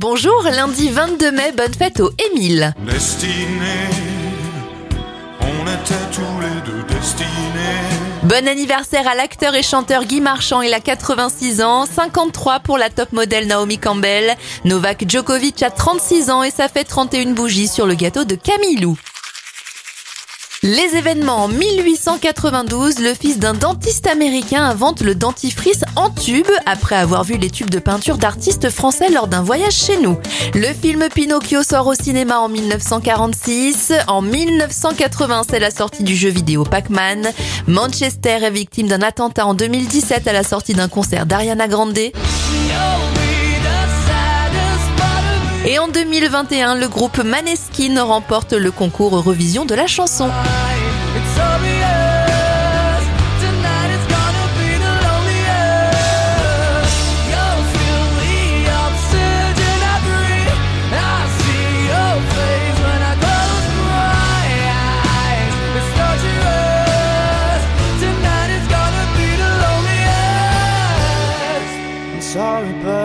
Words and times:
Bonjour, 0.00 0.44
lundi 0.44 0.88
22 0.88 1.30
mai, 1.30 1.52
bonne 1.54 1.74
fête 1.74 2.00
au 2.00 2.10
Émile. 2.30 2.72
Destinés, 2.90 3.90
on 5.42 5.66
était 5.66 5.94
tous 6.10 6.40
les 6.40 6.72
deux 6.72 6.82
destinés. 6.88 7.36
Bon 8.22 8.48
anniversaire 8.48 9.06
à 9.06 9.14
l'acteur 9.14 9.54
et 9.54 9.62
chanteur 9.62 10.06
Guy 10.06 10.22
Marchand, 10.22 10.62
il 10.62 10.72
a 10.72 10.80
86 10.80 11.60
ans, 11.60 11.84
53 11.84 12.60
pour 12.60 12.78
la 12.78 12.88
top 12.88 13.12
modèle 13.12 13.46
Naomi 13.46 13.76
Campbell. 13.76 14.36
Novak 14.64 15.04
Djokovic 15.06 15.62
a 15.62 15.70
36 15.70 16.30
ans 16.30 16.42
et 16.42 16.50
ça 16.50 16.68
fait 16.68 16.84
31 16.84 17.32
bougies 17.32 17.68
sur 17.68 17.86
le 17.86 17.92
gâteau 17.92 18.24
de 18.24 18.36
Camille 18.36 18.76
Lou. 18.76 18.96
Les 20.62 20.94
événements 20.94 21.44
en 21.44 21.48
1892, 21.48 22.98
le 22.98 23.14
fils 23.14 23.38
d'un 23.38 23.54
dentiste 23.54 24.06
américain 24.06 24.62
invente 24.62 25.00
le 25.00 25.14
dentifrice 25.14 25.84
en 25.96 26.10
tube 26.10 26.50
après 26.66 26.96
avoir 26.96 27.24
vu 27.24 27.38
les 27.38 27.48
tubes 27.48 27.70
de 27.70 27.78
peinture 27.78 28.18
d'artistes 28.18 28.68
français 28.68 29.08
lors 29.08 29.26
d'un 29.26 29.40
voyage 29.40 29.72
chez 29.72 29.96
nous. 29.96 30.18
Le 30.54 30.66
film 30.74 31.08
Pinocchio 31.14 31.62
sort 31.62 31.86
au 31.86 31.94
cinéma 31.94 32.40
en 32.40 32.50
1946. 32.50 33.94
En 34.06 34.20
1980, 34.20 35.44
c'est 35.48 35.60
la 35.60 35.70
sortie 35.70 36.02
du 36.02 36.14
jeu 36.14 36.28
vidéo 36.28 36.64
Pac-Man. 36.64 37.30
Manchester 37.66 38.44
est 38.44 38.50
victime 38.50 38.88
d'un 38.88 39.00
attentat 39.00 39.46
en 39.46 39.54
2017 39.54 40.28
à 40.28 40.34
la 40.34 40.42
sortie 40.42 40.74
d'un 40.74 40.88
concert 40.88 41.24
d'Ariana 41.24 41.68
Grande. 41.68 41.98
En 45.80 45.88
2021, 45.88 46.74
le 46.74 46.88
groupe 46.88 47.18
Maneskin 47.24 48.02
remporte 48.02 48.52
le 48.52 48.70
concours 48.70 49.16
Eurovision 49.16 49.64
de 49.64 49.74
la 49.74 49.86
chanson. 49.86 50.28
Sorry, 72.20 72.72
but 72.84 72.99